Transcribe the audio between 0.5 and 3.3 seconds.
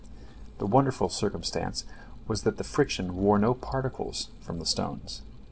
The wonderful circumstance was that the friction